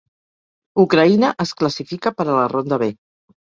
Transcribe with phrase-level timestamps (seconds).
[0.83, 2.93] Ucraïna es classifica per a la ronda B.